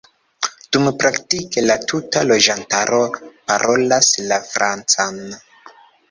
[0.75, 3.01] Dume, praktike la tuta loĝantaro
[3.51, 5.21] parolas la Francan.